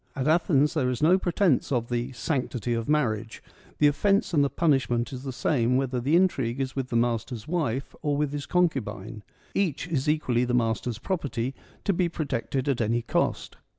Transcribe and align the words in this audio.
At 0.15 0.27
Athens 0.27 0.73
there 0.73 0.89
is 0.89 1.03
no 1.03 1.19
pretence 1.19 1.71
of' 1.71 1.89
the 1.89 2.11
sanctity 2.13 2.73
of 2.73 2.89
mar 2.89 3.15
riage': 3.15 3.39
the 3.77 3.85
offence 3.85 4.33
and 4.33 4.43
the 4.43 4.49
punishment 4.49 5.13
is 5.13 5.21
the 5.21 5.31
same 5.31 5.77
whether 5.77 5.99
the 5.99 6.15
intrigue 6.15 6.59
is 6.59 6.75
with 6.75 6.87
the 6.89 6.95
master's 6.95 7.47
wife 7.47 7.93
or 8.01 8.17
with 8.17 8.33
his 8.33 8.47
concubine: 8.47 9.21
each 9.53 9.87
is 9.87 10.09
equally 10.09 10.43
the 10.43 10.55
master's 10.55 10.97
property, 10.97 11.53
to 11.83 11.93
be 11.93 12.09
protected 12.09 12.67
at 12.67 12.81
any 12.81 13.03
cost. 13.03 13.57